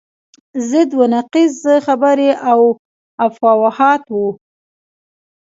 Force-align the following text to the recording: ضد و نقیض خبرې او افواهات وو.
ضد 0.71 0.91
و 0.99 1.01
نقیض 1.15 1.57
خبرې 1.85 2.29
او 2.51 2.61
افواهات 3.27 4.03
وو. 4.13 4.27